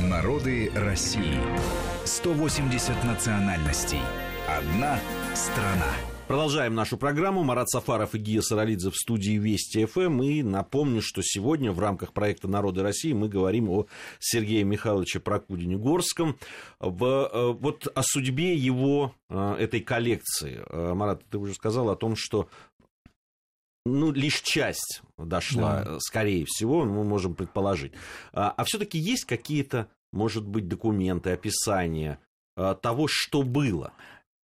Народы 0.00 0.70
России. 0.74 1.40
180 2.04 3.02
национальностей. 3.04 4.00
Одна 4.46 4.98
страна. 5.34 5.90
Продолжаем 6.28 6.74
нашу 6.74 6.98
программу. 6.98 7.42
Марат 7.44 7.70
Сафаров 7.70 8.14
и 8.14 8.18
Гия 8.18 8.42
Саралидзе 8.42 8.90
в 8.90 8.94
студии 8.94 9.38
Вести 9.38 9.86
ФМ. 9.86 10.20
И 10.22 10.42
напомню, 10.42 11.00
что 11.00 11.22
сегодня 11.22 11.72
в 11.72 11.80
рамках 11.80 12.12
проекта 12.12 12.46
«Народы 12.46 12.82
России» 12.82 13.14
мы 13.14 13.30
говорим 13.30 13.70
о 13.70 13.86
Сергее 14.18 14.64
Михайловиче 14.64 15.18
Прокудине-Горском. 15.18 16.36
Э, 16.80 16.88
вот 16.88 17.86
о 17.86 18.02
судьбе 18.02 18.54
его, 18.54 19.14
э, 19.30 19.54
этой 19.60 19.80
коллекции. 19.80 20.62
Э, 20.68 20.92
Марат, 20.92 21.22
ты 21.30 21.38
уже 21.38 21.54
сказал 21.54 21.88
о 21.88 21.96
том, 21.96 22.16
что 22.16 22.50
ну, 23.86 24.12
лишь 24.12 24.40
часть 24.42 25.02
дошла, 25.16 25.84
да. 25.84 26.00
скорее 26.00 26.44
всего, 26.46 26.84
мы 26.84 27.04
можем 27.04 27.34
предположить. 27.34 27.92
А, 28.32 28.52
а 28.56 28.64
все-таки 28.64 28.98
есть 28.98 29.24
какие-то, 29.24 29.88
может 30.12 30.46
быть, 30.46 30.68
документы, 30.68 31.30
описания 31.30 32.18
а, 32.56 32.74
того, 32.74 33.06
что 33.08 33.42
было? 33.42 33.92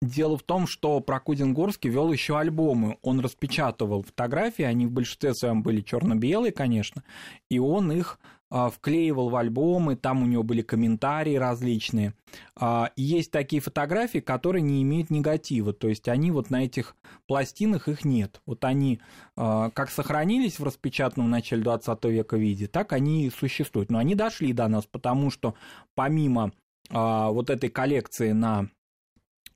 Дело 0.02 0.36
в 0.36 0.42
том, 0.42 0.66
что 0.66 0.98
Прокудин-Горский 0.98 1.88
вел 1.88 2.10
еще 2.10 2.36
альбомы. 2.36 2.98
Он 3.02 3.20
распечатывал 3.20 4.02
фотографии, 4.02 4.64
они 4.64 4.86
в 4.86 4.90
большинстве 4.90 5.32
своем 5.32 5.62
были 5.62 5.80
черно-белые, 5.80 6.50
конечно, 6.50 7.04
и 7.48 7.60
он 7.60 7.92
их 7.92 8.18
а, 8.50 8.68
вклеивал 8.68 9.28
в 9.28 9.36
альбомы, 9.36 9.94
там 9.94 10.24
у 10.24 10.26
него 10.26 10.42
были 10.42 10.60
комментарии 10.62 11.36
различные. 11.36 12.14
А, 12.56 12.90
есть 12.96 13.30
такие 13.30 13.62
фотографии, 13.62 14.18
которые 14.18 14.62
не 14.62 14.82
имеют 14.82 15.10
негатива, 15.10 15.72
то 15.72 15.86
есть 15.86 16.08
они 16.08 16.32
вот 16.32 16.50
на 16.50 16.64
этих 16.64 16.96
пластинах 17.28 17.86
их 17.86 18.04
нет. 18.04 18.40
Вот 18.44 18.64
они 18.64 19.00
а, 19.36 19.70
как 19.70 19.88
сохранились 19.88 20.58
в 20.58 20.64
распечатанном 20.64 21.30
начале 21.30 21.62
20 21.62 22.04
века 22.06 22.36
виде, 22.36 22.66
так 22.66 22.92
они 22.92 23.26
и 23.26 23.30
существуют. 23.30 23.92
Но 23.92 23.98
они 23.98 24.16
дошли 24.16 24.52
до 24.52 24.66
нас, 24.66 24.84
потому 24.84 25.30
что 25.30 25.54
помимо 25.94 26.50
вот 26.90 27.48
этой 27.48 27.70
коллекции 27.70 28.32
на 28.32 28.68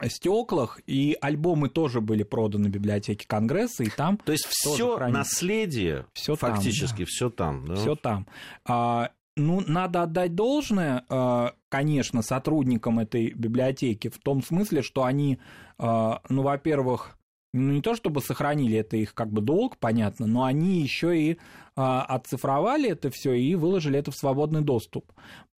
стеклах, 0.09 0.81
и 0.87 1.17
альбомы 1.21 1.69
тоже 1.69 2.01
были 2.01 2.23
проданы 2.23 2.69
в 2.69 2.73
библиотеке 2.73 3.27
Конгресса, 3.27 3.85
и 3.85 3.91
там... 3.91 4.19
То 4.19 4.33
есть 4.33 4.47
все 4.47 4.99
наследие 5.09 6.07
всё 6.13 6.37
фактически, 6.37 7.01
да. 7.01 7.07
все 7.07 7.31
там. 7.31 7.67
Да? 7.67 7.77
Все 7.77 7.95
там. 7.95 8.27
А, 8.65 9.11
ну, 9.37 9.63
надо 9.67 10.03
отдать 10.03 10.35
должное, 10.35 11.05
а, 11.09 11.55
конечно, 11.69 12.23
сотрудникам 12.23 12.99
этой 12.99 13.33
библиотеки, 13.33 14.09
в 14.09 14.19
том 14.19 14.43
смысле, 14.43 14.83
что 14.83 15.05
они, 15.05 15.39
а, 15.79 16.23
ну, 16.29 16.43
во-первых, 16.43 17.19
ну, 17.53 17.73
не 17.73 17.83
то 17.83 17.95
чтобы 17.95 18.21
сохранили 18.21 18.79
это 18.79 18.97
их 18.97 19.15
как 19.15 19.31
бы 19.31 19.43
долг, 19.43 19.77
понятно, 19.79 20.27
но 20.27 20.45
они 20.45 20.81
еще 20.81 21.19
и 21.19 21.39
а, 21.75 22.03
оцифровали 22.03 22.91
это 22.91 23.11
все 23.11 23.35
и 23.35 23.55
выложили 23.55 23.99
это 23.99 24.11
в 24.11 24.17
свободный 24.17 24.63
доступ, 24.63 25.13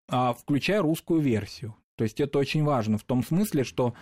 включая 0.07 0.81
русскую 0.81 1.21
версию. 1.21 1.75
То 1.97 2.03
есть 2.03 2.19
это 2.21 2.39
очень 2.39 2.63
важно 2.63 2.97
в 2.97 3.03
том 3.03 3.23
смысле, 3.23 3.63
что 3.63 3.93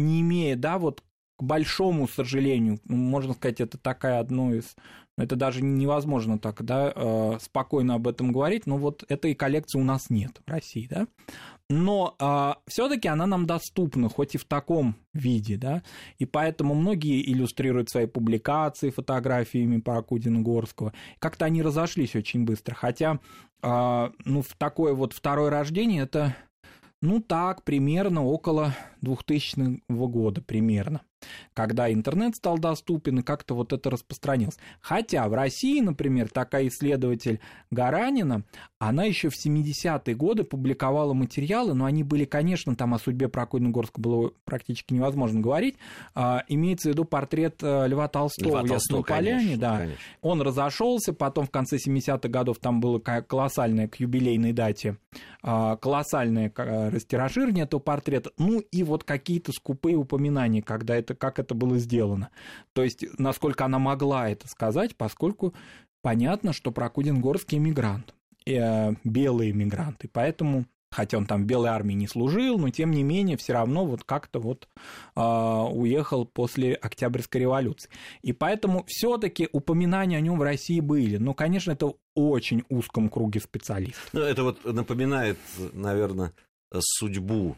не 0.00 0.20
имея, 0.20 0.56
да, 0.56 0.78
вот 0.78 1.02
к 1.40 1.42
большому 1.42 2.06
сожалению, 2.06 2.80
ну, 2.84 2.96
можно 2.96 3.32
сказать, 3.32 3.62
это 3.62 3.78
такая 3.78 4.20
одно 4.20 4.54
из, 4.54 4.76
ну, 5.16 5.24
это 5.24 5.36
даже 5.36 5.62
невозможно 5.62 6.38
так, 6.38 6.62
да, 6.62 6.92
э, 6.94 7.38
спокойно 7.40 7.94
об 7.94 8.06
этом 8.06 8.30
говорить, 8.30 8.66
но 8.66 8.76
вот 8.76 9.04
этой 9.08 9.34
коллекции 9.34 9.78
у 9.78 9.82
нас 9.82 10.10
нет 10.10 10.42
в 10.46 10.50
России, 10.50 10.86
да, 10.86 11.06
но 11.70 12.14
э, 12.18 12.52
все-таки 12.66 13.08
она 13.08 13.26
нам 13.26 13.46
доступна, 13.46 14.10
хоть 14.10 14.34
и 14.34 14.38
в 14.38 14.44
таком 14.44 14.96
виде, 15.14 15.56
да, 15.56 15.82
и 16.18 16.26
поэтому 16.26 16.74
многие 16.74 17.26
иллюстрируют 17.32 17.88
свои 17.88 18.04
публикации 18.04 18.90
фотографиями 18.90 19.80
Паракудина 19.80 20.42
Горского, 20.42 20.92
как-то 21.20 21.46
они 21.46 21.62
разошлись 21.62 22.14
очень 22.14 22.44
быстро, 22.44 22.74
хотя, 22.74 23.18
э, 23.62 24.10
ну, 24.26 24.42
в 24.42 24.54
такое 24.58 24.92
вот 24.92 25.14
второе 25.14 25.48
рождение 25.48 26.02
это 26.02 26.36
ну 27.02 27.20
так, 27.20 27.64
примерно 27.64 28.24
около 28.24 28.74
2000 29.00 29.82
года, 29.88 30.40
примерно 30.42 31.02
когда 31.54 31.92
интернет 31.92 32.36
стал 32.36 32.58
доступен, 32.58 33.20
и 33.20 33.22
как-то 33.22 33.54
вот 33.54 33.72
это 33.72 33.90
распространилось. 33.90 34.56
Хотя 34.80 35.28
в 35.28 35.34
России, 35.34 35.80
например, 35.80 36.28
такая 36.28 36.68
исследователь 36.68 37.40
Гаранина, 37.70 38.44
она 38.78 39.04
еще 39.04 39.28
в 39.28 39.34
70-е 39.34 40.14
годы 40.14 40.44
публиковала 40.44 41.12
материалы, 41.12 41.74
но 41.74 41.84
они 41.84 42.02
были, 42.02 42.24
конечно, 42.24 42.74
там 42.76 42.94
о 42.94 42.98
судьбе 42.98 43.28
Прокудина-Горска 43.28 44.00
было 44.00 44.32
практически 44.44 44.94
невозможно 44.94 45.40
говорить. 45.40 45.76
А, 46.14 46.44
имеется 46.48 46.88
в 46.88 46.92
виду 46.92 47.04
портрет 47.04 47.62
э, 47.62 47.88
Льва 47.88 48.08
Толстого 48.08 48.48
Льва 48.48 48.62
в 48.62 48.70
Ясной 48.70 49.04
Поляне. 49.04 49.56
Да. 49.56 49.78
Конечно. 49.78 49.98
Он 50.22 50.42
разошелся, 50.42 51.12
потом 51.12 51.46
в 51.46 51.50
конце 51.50 51.76
70-х 51.76 52.28
годов 52.28 52.58
там 52.58 52.80
было 52.80 52.98
колоссальное 52.98 53.88
к 53.88 53.96
юбилейной 53.96 54.52
дате, 54.52 54.96
а, 55.42 55.76
колоссальное 55.76 56.52
э, 56.56 56.88
растиражирование 56.88 57.64
этого 57.64 57.80
портрета. 57.80 58.30
Ну 58.38 58.60
и 58.60 58.82
вот 58.90 59.04
какие-то 59.04 59.52
скупые 59.52 59.96
упоминания, 59.96 60.62
когда 60.62 60.96
это 60.96 61.14
как 61.14 61.38
это 61.38 61.54
было 61.54 61.78
сделано. 61.78 62.30
То 62.72 62.82
есть, 62.82 63.04
насколько 63.18 63.64
она 63.64 63.78
могла 63.78 64.28
это 64.28 64.46
сказать, 64.48 64.96
поскольку 64.96 65.54
понятно, 66.02 66.52
что 66.52 66.72
Прокудин 66.72 67.20
горский 67.20 67.58
эмигрант, 67.58 68.14
э, 68.46 68.92
белый 69.04 69.50
эмигрант, 69.50 70.04
и 70.04 70.08
поэтому 70.08 70.66
хотя 70.90 71.18
он 71.18 71.26
там 71.26 71.42
в 71.42 71.46
Белой 71.46 71.70
армии 71.70 71.94
не 71.94 72.08
служил, 72.08 72.58
но 72.58 72.70
тем 72.70 72.90
не 72.90 73.02
менее 73.02 73.36
все 73.36 73.52
равно 73.52 73.86
вот 73.86 74.04
как-то 74.04 74.40
вот 74.40 74.68
э, 75.16 75.20
уехал 75.20 76.26
после 76.26 76.74
Октябрьской 76.74 77.42
революции. 77.42 77.90
И 78.22 78.32
поэтому 78.32 78.84
все-таки 78.86 79.48
упоминания 79.52 80.16
о 80.16 80.20
нем 80.20 80.38
в 80.38 80.42
России 80.42 80.80
были. 80.80 81.16
Но, 81.16 81.34
конечно, 81.34 81.72
это 81.72 81.86
в 81.86 81.94
очень 82.14 82.64
узком 82.68 83.08
круге 83.08 83.40
специалистов. 83.40 84.08
Ну, 84.12 84.20
это 84.20 84.42
вот 84.42 84.64
напоминает, 84.64 85.38
наверное, 85.72 86.32
судьбу 86.80 87.56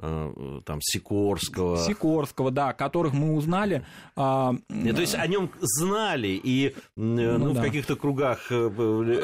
там 0.00 0.80
Сикорского. 0.80 1.78
Сикорского, 1.78 2.50
да, 2.50 2.72
которых 2.72 3.12
мы 3.12 3.34
узнали. 3.34 3.84
А... 4.16 4.54
То 4.68 5.00
есть 5.00 5.14
о 5.14 5.26
нем 5.26 5.50
знали, 5.60 6.40
и 6.42 6.74
ну, 6.96 7.38
ну, 7.38 7.52
да. 7.52 7.60
в 7.60 7.64
каких-то 7.64 7.96
кругах 7.96 8.46
э, 8.50 8.70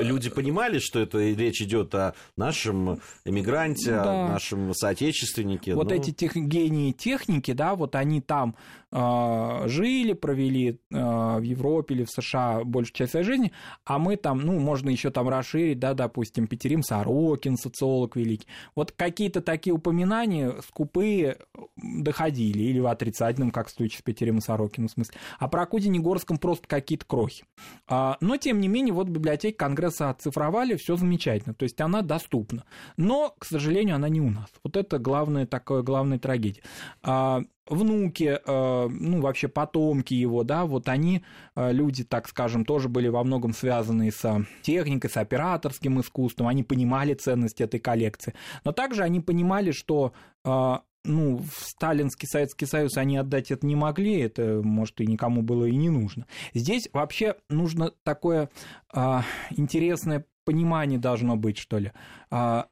люди 0.02 0.30
понимали, 0.30 0.78
что 0.78 1.00
это 1.00 1.18
речь 1.18 1.62
идет 1.62 1.94
о 1.94 2.14
нашем 2.36 3.00
эмигранте, 3.24 3.96
ну, 3.96 4.04
да. 4.04 4.26
о 4.26 4.28
нашем 4.30 4.74
соотечественнике. 4.74 5.74
Вот 5.74 5.88
но... 5.90 5.94
эти 5.94 6.10
тех, 6.10 6.34
гении 6.34 6.92
техники, 6.92 7.52
да, 7.52 7.74
вот 7.74 7.94
они 7.94 8.20
там 8.20 8.56
э, 8.90 9.62
жили, 9.66 10.12
провели 10.12 10.70
э, 10.70 10.76
в 10.90 11.42
Европе 11.42 11.94
или 11.94 12.04
в 12.04 12.10
США 12.10 12.64
большую 12.64 12.94
часть 12.94 13.12
своей 13.12 13.26
жизни, 13.26 13.52
а 13.84 13.98
мы 13.98 14.16
там, 14.16 14.40
ну, 14.40 14.58
можно 14.58 14.90
еще 14.90 15.10
там 15.10 15.28
расширить, 15.28 15.78
да, 15.78 15.94
допустим, 15.94 16.46
Петерим 16.46 16.82
Сорокин, 16.82 17.56
социолог 17.56 18.16
великий. 18.16 18.46
Вот 18.74 18.92
какие-то 18.92 19.40
такие 19.40 19.74
упоминания 19.74 20.54
скупые 20.68 21.38
доходили, 21.76 22.62
или 22.62 22.80
в 22.80 22.86
отрицательном, 22.86 23.50
как 23.50 23.68
в 23.68 23.70
случае 23.70 23.98
с 23.98 24.02
Петерем 24.02 24.38
и 24.38 24.40
Сорокиным, 24.40 24.88
в 24.88 24.92
смысле. 24.92 25.14
А 25.38 25.48
про 25.48 25.66
Кудине 25.66 26.00
Горском 26.00 26.38
просто 26.38 26.66
какие-то 26.66 27.04
крохи. 27.06 27.44
А, 27.86 28.16
но, 28.20 28.36
тем 28.36 28.60
не 28.60 28.68
менее, 28.68 28.94
вот 28.94 29.08
библиотеки 29.08 29.56
Конгресса 29.56 30.10
оцифровали, 30.10 30.76
все 30.76 30.96
замечательно, 30.96 31.54
то 31.54 31.64
есть 31.64 31.80
она 31.80 32.02
доступна. 32.02 32.64
Но, 32.96 33.34
к 33.38 33.44
сожалению, 33.44 33.96
она 33.96 34.08
не 34.08 34.20
у 34.20 34.30
нас. 34.30 34.48
Вот 34.62 34.76
это 34.76 34.98
главная 34.98 35.46
такая 35.46 35.82
главная 35.82 36.18
трагедия 36.18 36.62
а, 37.02 37.42
внуки, 37.66 38.38
э, 38.44 38.88
ну, 38.88 39.20
вообще 39.20 39.48
потомки 39.48 40.14
его, 40.14 40.44
да, 40.44 40.66
вот 40.66 40.88
они, 40.88 41.24
э, 41.56 41.72
люди, 41.72 42.04
так 42.04 42.28
скажем, 42.28 42.64
тоже 42.64 42.88
были 42.88 43.08
во 43.08 43.24
многом 43.24 43.52
связаны 43.52 44.10
с 44.10 44.44
техникой, 44.62 45.10
с 45.10 45.16
операторским 45.16 46.00
искусством, 46.00 46.48
они 46.48 46.62
понимали 46.62 47.14
ценность 47.14 47.60
этой 47.60 47.80
коллекции, 47.80 48.34
но 48.64 48.72
также 48.72 49.02
они 49.02 49.20
понимали, 49.20 49.70
что 49.70 50.12
э, 50.44 50.78
ну, 51.06 51.38
в 51.38 51.68
Сталинский 51.68 52.28
Советский 52.28 52.66
Союз 52.66 52.96
они 52.96 53.16
отдать 53.16 53.50
это 53.50 53.66
не 53.66 53.76
могли, 53.76 54.20
это, 54.20 54.60
может, 54.62 55.00
и 55.00 55.06
никому 55.06 55.42
было 55.42 55.66
и 55.66 55.76
не 55.76 55.90
нужно. 55.90 56.26
Здесь 56.54 56.88
вообще 56.94 57.36
нужно 57.50 57.92
такое 58.04 58.48
а, 58.90 59.22
интересное 59.50 60.24
понимание 60.46 60.98
должно 60.98 61.36
быть, 61.36 61.58
что 61.58 61.78
ли. 61.78 61.92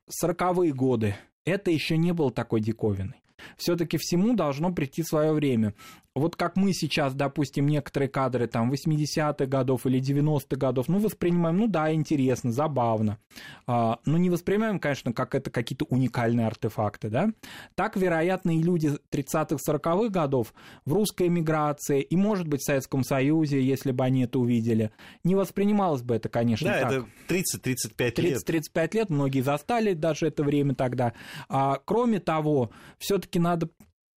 Сороковые 0.08 0.72
годы, 0.72 1.14
это 1.44 1.70
еще 1.70 1.98
не 1.98 2.12
было 2.12 2.30
такой 2.30 2.62
диковиной 2.62 3.21
все-таки 3.56 3.96
всему 3.98 4.34
должно 4.34 4.72
прийти 4.72 5.02
свое 5.02 5.32
время 5.32 5.74
вот 6.14 6.36
как 6.36 6.56
мы 6.56 6.72
сейчас, 6.72 7.14
допустим, 7.14 7.66
некоторые 7.66 8.08
кадры 8.08 8.46
там 8.46 8.70
80-х 8.70 9.46
годов 9.46 9.86
или 9.86 10.00
90-х 10.00 10.56
годов, 10.56 10.88
ну, 10.88 10.98
воспринимаем, 10.98 11.58
ну 11.58 11.66
да, 11.66 11.92
интересно, 11.92 12.52
забавно, 12.52 13.18
а, 13.66 13.98
но 14.04 14.18
не 14.18 14.28
воспринимаем, 14.28 14.78
конечно, 14.78 15.12
как 15.12 15.34
это 15.34 15.50
какие-то 15.50 15.86
уникальные 15.86 16.46
артефакты, 16.46 17.08
да. 17.08 17.30
Так, 17.74 17.96
вероятно, 17.96 18.56
и 18.56 18.62
люди 18.62 18.92
30-х, 19.10 19.56
40-х 19.66 20.08
годов 20.10 20.52
в 20.84 20.92
русской 20.92 21.28
эмиграции 21.28 22.02
и, 22.02 22.16
может 22.16 22.46
быть, 22.46 22.60
в 22.60 22.64
Советском 22.64 23.04
Союзе, 23.04 23.62
если 23.62 23.92
бы 23.92 24.04
они 24.04 24.24
это 24.24 24.38
увидели, 24.38 24.90
не 25.24 25.34
воспринималось 25.34 26.02
бы 26.02 26.14
это, 26.14 26.28
конечно, 26.28 26.68
да, 26.68 26.80
так. 26.80 26.92
это 26.92 27.06
30-35 27.28 28.20
лет. 28.20 28.48
30-35 28.48 28.94
лет, 28.94 29.10
многие 29.10 29.40
застали 29.40 29.94
даже 29.94 30.26
это 30.26 30.42
время 30.42 30.74
тогда. 30.74 31.14
А, 31.48 31.80
кроме 31.84 32.20
того, 32.20 32.70
все-таки 32.98 33.38
надо 33.38 33.70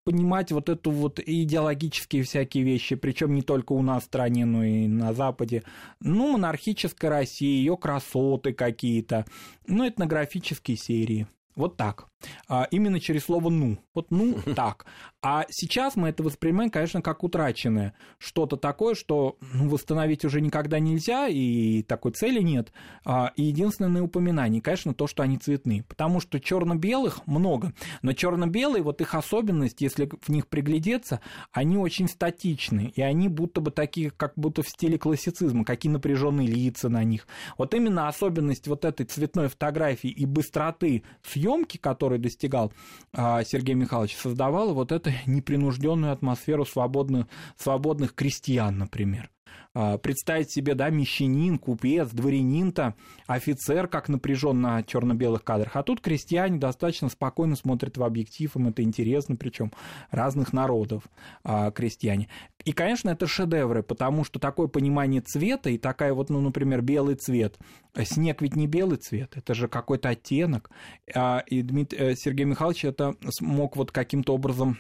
понимать 0.06 0.52
вот 0.52 0.70
эту 0.70 0.92
вот 0.92 1.20
идеологические 1.20 2.24
всякие 2.24 2.64
вещи, 2.64 2.96
причем 2.96 3.34
не 3.34 3.42
только 3.42 3.74
у 3.74 3.82
нас 3.82 4.04
в 4.04 4.06
стране, 4.06 4.46
но 4.46 4.64
и 4.64 4.88
на 4.88 5.14
Западе. 5.14 5.64
Ну, 6.00 6.32
монархическая 6.32 7.10
Россия, 7.10 7.58
ее 7.58 7.76
красоты 7.76 8.54
какие-то, 8.54 9.26
ну, 9.68 9.86
этнографические 9.88 10.78
серии. 10.78 11.28
Вот 11.56 11.76
так. 11.76 12.08
А, 12.48 12.68
именно 12.72 13.00
через 13.00 13.26
слово 13.26 13.50
«ну». 13.50 13.78
Вот 13.94 14.12
«ну» 14.12 14.36
так. 14.56 14.86
А 15.22 15.46
сейчас 15.50 15.96
мы 15.96 16.10
это 16.10 16.24
воспринимаем, 16.24 16.70
конечно, 16.70 17.02
как 17.02 17.24
утраченное. 17.24 17.94
Что-то 18.20 18.58
такое, 18.58 18.94
что 18.96 19.38
ну, 19.54 19.70
восстановить 19.70 20.24
уже 20.24 20.40
никогда 20.42 20.80
нельзя, 20.80 21.28
и 21.28 21.82
такой 21.84 22.12
цели 22.12 22.42
нет. 22.42 22.72
А, 23.04 23.32
и 23.36 23.44
единственное 23.44 24.04
упоминание, 24.04 24.62
конечно, 24.62 24.94
то, 24.94 25.08
что 25.08 25.24
они 25.24 25.38
цветные. 25.38 25.84
Потому 25.84 26.20
что 26.20 26.40
черно-белых 26.40 27.26
много. 27.26 27.74
Но 28.02 28.14
черно-белые, 28.14 28.84
вот 28.84 29.02
их 29.02 29.16
особенность, 29.16 29.82
если 29.82 30.10
в 30.22 30.30
них 30.30 30.48
приглядеться, 30.48 31.22
они 31.52 31.78
очень 31.78 32.08
статичны. 32.08 32.94
И 32.96 33.02
они 33.02 33.28
будто 33.28 33.62
бы 33.62 33.72
такие, 33.72 34.12
как 34.12 34.34
будто 34.36 34.62
в 34.62 34.70
стиле 34.70 34.98
классицизма, 34.98 35.66
какие 35.66 35.92
напряженные 35.92 36.48
лица 36.48 36.90
на 36.90 37.04
них. 37.04 37.28
Вот 37.58 37.74
именно 37.74 38.08
особенность 38.08 38.68
вот 38.68 38.86
этой 38.86 39.06
цветной 39.06 39.48
фотографии 39.48 40.10
и 40.10 40.26
быстроты 40.26 41.04
съемки, 41.24 41.78
которую 42.16 42.22
достигал 42.22 42.74
а, 43.14 43.44
Сергей 43.44 43.76
Михайлович, 43.76 44.16
создавала 44.16 44.74
вот 44.74 44.92
эту 44.92 45.12
непринужденную 45.26 46.14
атмосферу 46.14 46.66
свободных, 46.66 47.28
свободных 47.58 48.14
крестьян, 48.14 48.78
например. 48.78 49.30
А, 49.76 49.98
представить 49.98 50.50
себе, 50.50 50.74
да, 50.74 50.90
мещанин, 50.90 51.60
купец, 51.60 52.10
дворянин-то, 52.10 52.96
офицер, 53.28 53.88
как 53.88 54.08
напряжен 54.08 54.62
на 54.62 54.82
черно-белых 54.84 55.44
кадрах. 55.44 55.76
А 55.76 55.84
тут 55.84 56.00
крестьяне 56.00 56.58
достаточно 56.58 57.10
спокойно 57.10 57.58
смотрят 57.58 57.98
в 57.98 58.04
объектив, 58.04 58.56
им 58.56 58.70
это 58.70 58.84
интересно, 58.84 59.36
причем 59.36 59.74
разных 60.12 60.54
народов 60.54 61.04
а, 61.44 61.72
крестьяне. 61.72 62.30
И, 62.64 62.72
конечно, 62.72 63.10
это 63.10 63.28
шедевры, 63.28 63.84
потому 63.84 64.24
что 64.24 64.40
такое 64.40 64.68
понимание 64.68 65.20
цвета 65.20 65.70
и 65.70 65.78
такая 65.78 66.14
вот, 66.14 66.30
ну, 66.30 66.40
например, 66.40 66.82
белый 66.82 67.16
цвет. 67.16 67.60
Снег 68.02 68.42
ведь 68.42 68.56
не 68.56 68.68
белый 68.68 68.98
цвет, 68.98 69.34
это 69.36 69.54
же 69.54 69.68
какой-то 69.68 70.10
оттенок. 70.10 70.72
А, 71.14 71.44
и 71.48 71.62
Дмитрий, 71.62 72.00
э, 72.00 72.16
Сергей 72.16 72.46
Михайлович 72.46 72.86
это 72.86 73.16
смог 73.30 73.76
вот 73.76 73.92
каким-то 73.92 74.34
образом 74.34 74.78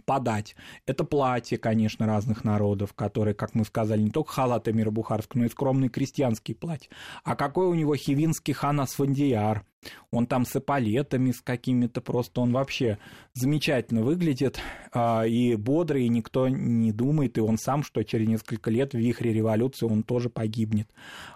подать. 0.00 0.54
Это 0.86 1.04
платье, 1.04 1.58
конечно, 1.58 2.06
разных 2.06 2.44
народов, 2.44 2.94
которые, 2.94 3.34
как 3.34 3.54
мы 3.54 3.64
сказали, 3.64 4.00
не 4.00 4.10
только 4.10 4.32
халаты 4.32 4.72
мира 4.72 4.90
Бухарского, 4.90 5.40
но 5.40 5.46
и 5.46 5.50
скромный 5.50 5.88
крестьянский 5.88 6.54
платье. 6.54 6.90
А 7.24 7.36
какой 7.36 7.66
у 7.66 7.74
него 7.74 7.96
хивинский 7.96 8.54
хан 8.54 8.80
Асфандияр? 8.80 9.64
Он 10.10 10.26
там 10.26 10.44
с 10.44 10.56
эполетами, 10.56 11.30
с 11.30 11.40
какими-то 11.40 12.00
просто, 12.00 12.42
он 12.42 12.52
вообще 12.52 12.98
замечательно 13.32 14.02
выглядит 14.02 14.60
а, 14.92 15.22
и 15.22 15.54
бодрый, 15.56 16.04
и 16.04 16.10
никто 16.10 16.48
не 16.48 16.92
думает, 16.92 17.38
и 17.38 17.40
он 17.40 17.56
сам, 17.56 17.82
что 17.82 18.02
через 18.04 18.28
несколько 18.28 18.70
лет 18.70 18.92
в 18.92 18.98
вихре 18.98 19.32
революции 19.32 19.86
он 19.86 20.02
тоже 20.02 20.28
погибнет. 20.28 20.90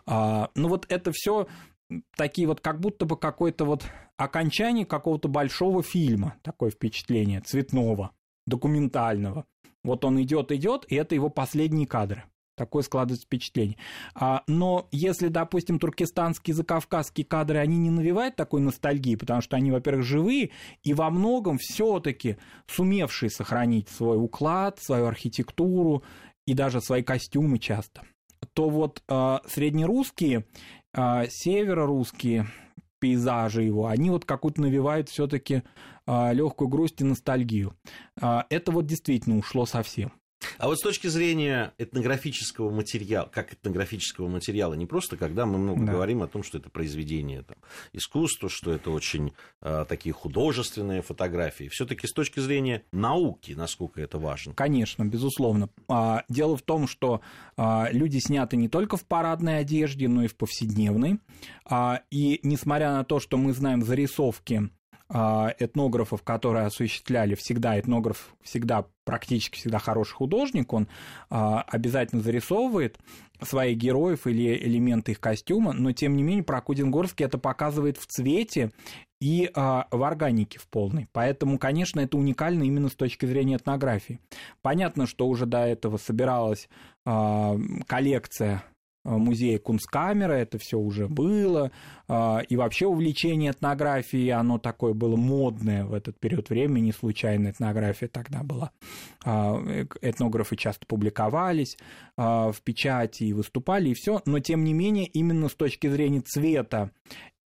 А, 0.05 0.51
ну 0.55 0.69
вот 0.69 0.87
это 0.91 1.11
все 1.13 1.47
такие 2.17 2.47
вот 2.47 2.61
как 2.61 2.81
будто 2.81 3.07
бы 3.07 3.17
какое-то 3.17 3.65
вот 3.65 3.85
окончание 4.17 4.87
какого-то 4.87 5.29
большого 5.29 5.83
фильма, 5.83 6.37
такое 6.43 6.71
впечатление, 6.71 7.41
цветного 7.41 8.11
документального. 8.47 9.47
Вот 9.83 10.05
он 10.05 10.21
идет, 10.23 10.51
идет, 10.53 10.87
и 10.89 10.97
это 10.97 11.15
его 11.15 11.29
последние 11.29 11.87
кадры. 11.87 12.25
Такое 12.57 12.85
складывается 12.85 13.27
впечатление. 13.27 13.77
А, 14.15 14.45
но 14.47 14.89
если, 14.93 15.27
допустим, 15.27 15.81
туркестанские, 15.81 16.55
закавказские 16.55 17.27
кадры, 17.27 17.59
они 17.59 17.77
не 17.77 17.91
навевают 17.91 18.37
такой 18.37 18.61
ностальгии, 18.61 19.17
потому 19.17 19.41
что 19.41 19.57
они, 19.57 19.73
во-первых, 19.73 20.05
живые, 20.05 20.51
и 20.85 20.95
во 20.95 21.11
многом 21.11 21.59
все-таки 21.59 22.37
сумевшие 22.69 23.31
сохранить 23.31 23.89
свой 23.89 24.23
уклад, 24.23 24.79
свою 24.81 25.07
архитектуру 25.07 26.05
и 26.47 26.55
даже 26.55 26.81
свои 26.81 27.03
костюмы 27.03 27.59
часто, 27.59 28.03
то 28.53 28.69
вот 28.69 29.03
а, 29.09 29.43
среднерусские, 29.49 30.47
а, 30.93 31.27
северорусские 31.29 32.47
пейзажи 33.05 33.63
его, 33.63 33.87
они 33.87 34.09
вот 34.09 34.25
какую-то 34.25 34.63
навевают 34.63 35.11
все-таки 35.11 35.63
а, 36.07 36.33
легкую 36.33 36.69
грусть 36.69 37.03
и 37.03 37.05
ностальгию. 37.05 37.77
А, 38.19 38.47
это 38.49 38.73
вот 38.73 38.87
действительно 38.87 39.37
ушло 39.37 39.67
совсем. 39.67 40.11
А 40.59 40.67
вот 40.69 40.79
с 40.79 40.83
точки 40.83 41.07
зрения 41.07 41.73
этнографического 41.79 42.71
материала, 42.71 43.29
как 43.33 43.53
этнографического 43.53 44.29
материала, 44.29 44.75
не 44.75 44.87
просто 44.87 45.17
когда 45.17 45.47
мы 45.47 45.59
много 45.59 45.85
да. 45.85 45.93
говорим 45.93 46.23
о 46.23 46.27
том, 46.27 46.43
что 46.43 46.59
это 46.59 46.71
произведение 46.71 47.43
там, 47.43 47.57
искусства, 47.93 48.49
что 48.49 48.73
это 48.73 48.91
очень 48.91 49.33
э, 49.63 49.85
такие 49.89 50.13
художественные 50.13 51.03
фотографии, 51.03 51.69
все-таки 51.69 52.07
с 52.07 52.13
точки 52.13 52.41
зрения 52.41 52.83
науки, 52.93 53.53
насколько 53.53 54.01
это 54.01 54.19
важно? 54.19 54.55
Конечно, 54.55 55.05
безусловно. 55.05 55.69
А, 55.89 56.25
дело 56.29 56.57
в 56.57 56.63
том, 56.63 56.87
что 56.87 57.21
а, 57.57 57.89
люди 57.91 58.19
сняты 58.19 58.57
не 58.57 58.69
только 58.69 58.97
в 58.97 59.05
парадной 59.05 59.59
одежде, 59.59 60.09
но 60.09 60.25
и 60.25 60.27
в 60.27 60.37
повседневной. 60.37 61.19
И 62.11 62.41
несмотря 62.43 62.93
на 62.93 63.05
то, 63.05 63.21
что 63.21 63.37
мы 63.37 63.53
знаем 63.53 63.83
зарисовки 63.83 64.71
этнографов, 65.15 66.23
которые 66.23 66.67
осуществляли 66.67 67.35
всегда, 67.37 67.79
этнограф 67.79 68.35
всегда, 68.43 68.87
практически 69.05 69.57
всегда 69.57 69.79
хороший 69.79 70.15
художник, 70.15 70.73
он 70.73 70.89
а, 71.31 71.63
обязательно 71.63 72.21
зарисовывает 72.21 72.99
своих 73.41 73.79
героев 73.79 74.27
или 74.27 74.57
элементы 74.57 75.13
их 75.13 75.21
костюма, 75.21 75.73
но 75.73 75.93
тем 75.93 76.17
не 76.17 76.23
менее 76.23 76.43
Прокудин-Горский 76.43 77.25
это 77.25 77.39
показывает 77.39 77.97
в 77.97 78.07
цвете 78.07 78.73
и 79.21 79.51
а, 79.55 79.87
в 79.91 80.03
органике 80.03 80.59
в 80.59 80.67
полной. 80.67 81.09
Поэтому, 81.13 81.59
конечно, 81.59 82.01
это 82.01 82.17
уникально 82.17 82.65
именно 82.65 82.89
с 82.89 82.95
точки 82.95 83.27
зрения 83.27 83.57
этнографии. 83.57 84.19
Понятно, 84.63 85.07
что 85.07 85.29
уже 85.29 85.47
до 85.47 85.59
этого 85.59 85.97
собиралась 85.97 86.69
коллекция 87.87 88.65
музея 89.05 89.59
Кунсткамера, 89.59 90.33
это 90.33 90.59
все 90.59 90.79
уже 90.79 91.09
было, 91.09 91.71
а, 92.09 92.41
и 92.49 92.57
вообще 92.57 92.87
увлечение 92.87 93.53
этнографией, 93.53 94.31
оно 94.33 94.59
такое 94.59 94.95
было 94.95 95.17
модное 95.17 95.85
в 95.85 95.93
этот 95.93 96.19
период 96.19 96.49
времени, 96.49 96.91
случайно 96.91 97.51
этнография 97.51 98.09
тогда 98.09 98.43
была. 98.43 98.71
А, 99.25 99.57
этнографы 100.01 100.57
часто 100.57 100.87
публиковались 100.87 101.77
а, 102.17 102.51
в 102.51 102.61
печати 102.63 103.25
и 103.25 103.33
выступали, 103.33 103.91
и 103.91 103.95
все, 103.95 104.23
но 104.25 104.41
тем 104.41 104.65
не 104.65 104.73
менее 104.73 105.07
именно 105.07 105.49
с 105.49 105.55
точки 105.55 105.87
зрения 105.89 106.21
цвета 106.21 106.91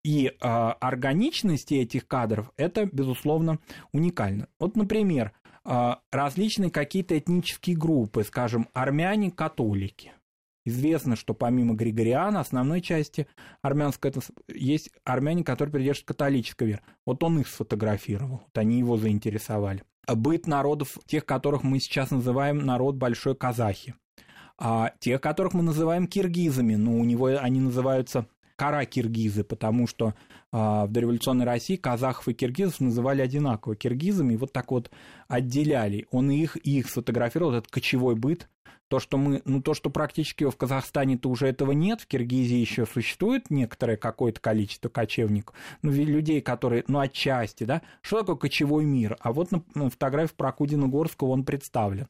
и 0.04 0.32
органичности 0.38 1.74
этих 1.74 2.06
кадров 2.06 2.52
это, 2.56 2.86
безусловно, 2.86 3.58
уникально. 3.92 4.46
Вот, 4.58 4.76
например, 4.76 5.32
различные 5.64 6.70
какие-то 6.70 7.18
этнические 7.18 7.76
группы, 7.76 8.22
скажем, 8.22 8.68
армяне-католики, 8.72 10.12
Известно, 10.68 11.16
что 11.16 11.32
помимо 11.34 11.74
Григориана, 11.74 12.40
основной 12.40 12.80
части 12.80 13.26
армянской, 13.62 14.12
есть 14.48 14.90
армяне, 15.04 15.42
которые 15.42 15.72
придерживаются 15.72 16.06
католической 16.06 16.68
веры. 16.68 16.82
Вот 17.06 17.22
он 17.22 17.40
их 17.40 17.48
сфотографировал, 17.48 18.42
вот 18.44 18.58
они 18.58 18.78
его 18.78 18.96
заинтересовали. 18.96 19.82
Быт 20.06 20.46
народов, 20.46 20.98
тех, 21.06 21.24
которых 21.24 21.62
мы 21.62 21.80
сейчас 21.80 22.10
называем 22.10 22.58
народ 22.58 22.96
большой 22.96 23.34
казахи. 23.34 23.94
А 24.58 24.92
тех, 24.98 25.20
которых 25.20 25.54
мы 25.54 25.62
называем 25.62 26.06
киргизами, 26.06 26.74
ну, 26.74 26.98
у 26.98 27.04
него 27.04 27.26
они 27.26 27.60
называются 27.60 28.26
кара-киргизы, 28.56 29.44
потому 29.44 29.86
что 29.86 30.14
а, 30.50 30.86
в 30.86 30.90
дореволюционной 30.90 31.46
России 31.46 31.76
казахов 31.76 32.28
и 32.28 32.34
киргизов 32.34 32.80
называли 32.80 33.22
одинаково 33.22 33.76
киргизами, 33.76 34.34
и 34.34 34.36
вот 34.36 34.52
так 34.52 34.70
вот 34.72 34.90
отделяли. 35.28 36.06
Он 36.10 36.30
их, 36.30 36.56
их 36.56 36.88
сфотографировал, 36.88 37.54
этот 37.54 37.70
кочевой 37.70 38.16
быт, 38.16 38.48
то, 38.88 38.98
что 39.00 39.18
мы, 39.18 39.42
ну, 39.44 39.62
то, 39.62 39.74
что 39.74 39.90
практически 39.90 40.44
в 40.44 40.56
Казахстане-то 40.56 41.28
уже 41.28 41.48
этого 41.48 41.72
нет, 41.72 42.00
в 42.00 42.06
Киргизии 42.06 42.56
еще 42.56 42.86
существует 42.86 43.50
некоторое 43.50 43.96
какое-то 43.96 44.40
количество 44.40 44.88
кочевников, 44.88 45.54
ну, 45.82 45.90
людей, 45.90 46.40
которые, 46.40 46.84
ну, 46.88 46.98
отчасти, 46.98 47.64
да, 47.64 47.82
что 48.00 48.20
такое 48.20 48.36
кочевой 48.36 48.84
мир? 48.84 49.16
А 49.20 49.32
вот 49.32 49.52
на, 49.52 49.62
на 49.74 49.90
фотографии 49.90 50.34
Прокудина 50.36 50.88
Горского 50.88 51.28
он 51.28 51.44
представлен. 51.44 52.08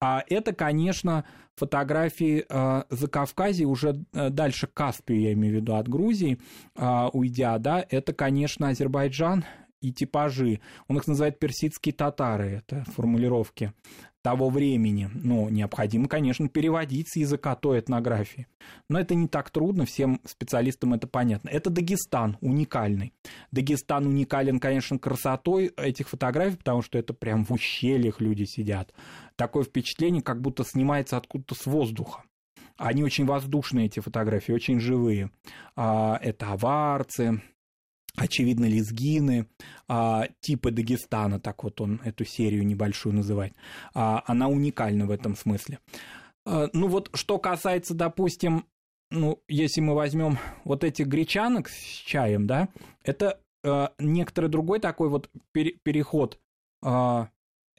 А 0.00 0.22
это, 0.28 0.54
конечно, 0.54 1.24
фотографии 1.56 2.44
э, 2.48 2.82
за 2.88 3.08
Кавказе 3.08 3.64
уже 3.64 4.04
э, 4.12 4.30
дальше 4.30 4.66
Каспию, 4.66 5.20
я 5.20 5.32
имею 5.32 5.54
в 5.54 5.56
виду, 5.58 5.74
от 5.74 5.88
Грузии, 5.88 6.38
э, 6.76 7.08
уйдя, 7.12 7.58
да, 7.58 7.84
это, 7.88 8.12
конечно, 8.12 8.68
Азербайджан, 8.68 9.44
и 9.80 9.92
типажи. 9.92 10.60
Он 10.88 10.98
их 10.98 11.06
называет 11.06 11.38
персидские 11.38 11.94
татары, 11.94 12.62
это 12.62 12.84
формулировки 12.92 13.72
того 14.22 14.50
времени. 14.50 15.10
Но 15.14 15.48
необходимо, 15.48 16.08
конечно, 16.08 16.48
переводить 16.48 17.08
с 17.10 17.16
языка 17.16 17.54
той 17.54 17.80
этнографии. 17.80 18.46
Но 18.88 19.00
это 19.00 19.14
не 19.14 19.28
так 19.28 19.50
трудно, 19.50 19.86
всем 19.86 20.20
специалистам 20.24 20.94
это 20.94 21.06
понятно. 21.06 21.48
Это 21.48 21.70
Дагестан 21.70 22.36
уникальный. 22.40 23.12
Дагестан 23.50 24.06
уникален, 24.06 24.60
конечно, 24.60 24.98
красотой 24.98 25.72
этих 25.76 26.08
фотографий, 26.08 26.56
потому 26.56 26.82
что 26.82 26.98
это 26.98 27.14
прям 27.14 27.44
в 27.44 27.52
ущельях 27.52 28.20
люди 28.20 28.44
сидят. 28.44 28.92
Такое 29.36 29.64
впечатление, 29.64 30.22
как 30.22 30.40
будто 30.40 30.64
снимается 30.64 31.16
откуда-то 31.16 31.54
с 31.54 31.66
воздуха. 31.66 32.22
Они 32.76 33.02
очень 33.02 33.26
воздушные, 33.26 33.86
эти 33.86 34.00
фотографии, 34.00 34.52
очень 34.52 34.80
живые. 34.80 35.30
А, 35.76 36.18
это 36.22 36.52
аварцы, 36.52 37.42
очевидно, 38.16 38.66
лезгины, 38.66 39.46
а, 39.88 40.26
типа 40.40 40.70
Дагестана, 40.70 41.40
так 41.40 41.64
вот 41.64 41.80
он 41.80 42.00
эту 42.04 42.24
серию 42.24 42.66
небольшую 42.66 43.14
называет, 43.14 43.54
а, 43.94 44.22
она 44.26 44.48
уникальна 44.48 45.06
в 45.06 45.10
этом 45.10 45.36
смысле. 45.36 45.78
А, 46.44 46.68
ну 46.72 46.88
вот, 46.88 47.10
что 47.14 47.38
касается, 47.38 47.94
допустим, 47.94 48.66
ну, 49.10 49.42
если 49.48 49.80
мы 49.80 49.94
возьмем 49.94 50.38
вот 50.64 50.84
этих 50.84 51.06
гречанок 51.06 51.68
с 51.68 51.74
чаем, 51.74 52.46
да, 52.46 52.68
это 53.02 53.40
некоторый 53.98 54.46
другой 54.46 54.80
такой 54.80 55.10
вот 55.10 55.28
пере, 55.52 55.72
переход 55.82 56.40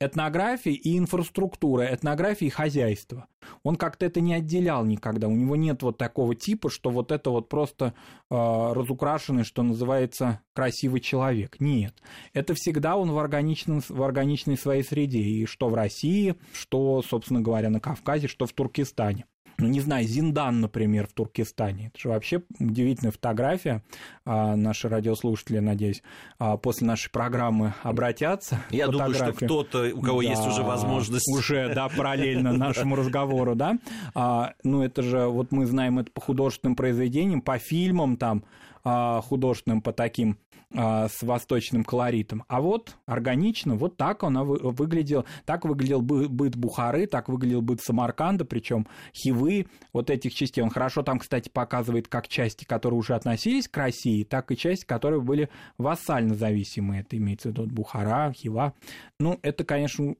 этнографии 0.01 0.74
и 0.74 0.98
инфраструктуры, 0.98 1.88
этнографии 1.91 2.48
и 2.48 2.50
хозяйства. 2.50 3.27
Он 3.63 3.75
как-то 3.75 4.05
это 4.05 4.20
не 4.20 4.34
отделял 4.34 4.84
никогда. 4.86 5.27
У 5.27 5.36
него 5.36 5.55
нет 5.55 5.84
вот 5.84 5.98
такого 5.98 6.36
типа, 6.36 6.70
что 6.70 6.89
вот 6.89 7.12
это 7.12 7.29
вот 7.29 7.50
просто 7.50 7.93
э, 8.29 8.36
разукрашенный, 8.36 9.43
что 9.43 9.63
называется, 9.63 10.41
красивый 10.53 11.01
человек. 11.01 11.58
Нет. 11.60 11.96
Это 12.34 12.53
всегда 12.55 12.98
он 12.98 13.12
в, 13.12 13.20
органичном, 13.20 13.81
в 13.88 14.01
органичной 14.01 14.58
своей 14.58 14.84
среде. 14.84 15.20
И 15.20 15.46
что 15.46 15.70
в 15.70 15.75
России, 15.75 16.36
что, 16.53 17.01
собственно 17.01 17.41
говоря, 17.41 17.70
на 17.70 17.79
Кавказе, 17.79 18.27
что 18.27 18.46
в 18.46 18.53
Туркестане 18.53 19.25
ну, 19.61 19.67
не 19.67 19.79
знаю, 19.79 20.05
Зиндан, 20.05 20.59
например, 20.59 21.07
в 21.07 21.13
Туркестане. 21.13 21.87
Это 21.87 21.99
же 21.99 22.09
вообще 22.09 22.41
удивительная 22.59 23.11
фотография. 23.11 23.83
А, 24.25 24.55
наши 24.55 24.89
радиослушатели, 24.89 25.59
надеюсь, 25.59 26.01
а, 26.39 26.57
после 26.57 26.87
нашей 26.87 27.11
программы 27.11 27.73
обратятся. 27.83 28.59
Я 28.71 28.87
думаю, 28.87 29.13
что 29.13 29.33
кто-то, 29.33 29.91
у 29.93 30.01
кого 30.01 30.21
да, 30.21 30.29
есть 30.29 30.45
уже 30.47 30.63
возможность... 30.63 31.31
Уже, 31.31 31.73
да, 31.73 31.89
параллельно 31.89 32.51
нашему 32.53 32.95
разговору, 32.95 33.55
да. 33.55 33.77
А, 34.15 34.53
ну, 34.63 34.83
это 34.83 35.03
же, 35.03 35.27
вот 35.27 35.51
мы 35.51 35.65
знаем 35.65 35.99
это 35.99 36.11
по 36.11 36.21
художественным 36.21 36.75
произведениям, 36.75 37.41
по 37.41 37.57
фильмам 37.57 38.17
там, 38.17 38.43
художественным, 38.83 39.81
по 39.81 39.93
таким 39.93 40.38
а, 40.73 41.09
с 41.09 41.21
восточным 41.21 41.83
колоритом. 41.83 42.45
А 42.47 42.61
вот 42.61 42.95
органично, 43.05 43.75
вот 43.75 43.97
так 43.97 44.23
она 44.23 44.43
выглядел, 44.45 45.25
так 45.45 45.65
выглядел 45.65 46.01
быт 46.01 46.55
Бухары, 46.55 47.07
так 47.07 47.27
выглядел 47.27 47.61
быт 47.61 47.81
Самарканда, 47.81 48.45
причем 48.45 48.88
Хивы, 49.13 49.67
вот 49.91 50.09
этих 50.09 50.33
частей. 50.33 50.61
Он 50.61 50.69
хорошо 50.69 51.03
там, 51.03 51.19
кстати, 51.19 51.50
показывает 51.50 52.07
как 52.07 52.29
части, 52.29 52.63
которые 52.63 53.00
уже 53.00 53.15
относились 53.15 53.67
к 53.67 53.75
России, 53.75 54.23
так 54.23 54.50
и 54.51 54.57
части, 54.57 54.85
которые 54.85 55.19
были 55.19 55.50
вассально 55.77 56.35
зависимы. 56.35 57.00
Это 57.00 57.17
имеется 57.17 57.50
в 57.50 57.51
виду 57.51 57.65
Бухара, 57.65 58.31
Хива. 58.31 58.73
Ну, 59.19 59.39
это, 59.41 59.65
конечно, 59.65 60.15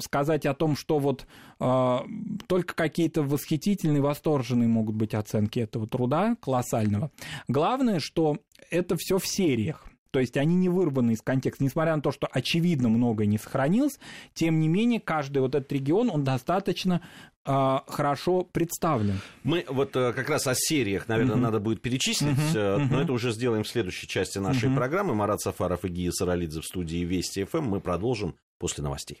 сказать 0.00 0.46
о 0.46 0.54
том, 0.54 0.76
что 0.76 0.98
вот 0.98 1.26
э, 1.60 1.98
только 2.46 2.74
какие-то 2.74 3.22
восхитительные, 3.22 4.02
восторженные 4.02 4.68
могут 4.68 4.96
быть 4.96 5.14
оценки 5.14 5.58
этого 5.58 5.86
труда 5.86 6.36
колоссального. 6.40 7.10
Главное, 7.48 8.00
что 8.00 8.38
это 8.70 8.96
все 8.96 9.18
в 9.18 9.26
сериях. 9.26 9.86
То 10.10 10.20
есть 10.20 10.36
они 10.36 10.54
не 10.54 10.68
вырваны 10.68 11.12
из 11.12 11.22
контекста. 11.22 11.64
Несмотря 11.64 11.96
на 11.96 12.00
то, 12.00 12.12
что 12.12 12.28
очевидно 12.30 12.88
многое 12.88 13.26
не 13.26 13.36
сохранилось, 13.36 13.98
тем 14.32 14.60
не 14.60 14.68
менее 14.68 15.00
каждый 15.00 15.38
вот 15.38 15.56
этот 15.56 15.72
регион, 15.72 16.08
он 16.08 16.22
достаточно 16.22 17.00
э, 17.44 17.78
хорошо 17.88 18.44
представлен. 18.44 19.18
Мы 19.42 19.64
вот 19.68 19.96
э, 19.96 20.12
как 20.12 20.28
раз 20.28 20.46
о 20.46 20.54
сериях, 20.54 21.08
наверное, 21.08 21.34
uh-huh. 21.34 21.40
надо 21.40 21.58
будет 21.58 21.82
перечислить, 21.82 22.38
uh-huh. 22.38 22.78
Uh-huh. 22.78 22.86
но 22.92 23.00
это 23.02 23.12
уже 23.12 23.32
сделаем 23.32 23.64
в 23.64 23.68
следующей 23.68 24.06
части 24.06 24.38
нашей 24.38 24.68
uh-huh. 24.68 24.76
программы. 24.76 25.16
Марат 25.16 25.40
Сафаров 25.40 25.84
и 25.84 25.88
Гия 25.88 26.12
Саралидзе 26.12 26.60
в 26.60 26.64
студии 26.64 26.98
Вести 26.98 27.42
ФМ. 27.42 27.64
Мы 27.64 27.80
продолжим 27.80 28.36
после 28.60 28.84
новостей. 28.84 29.20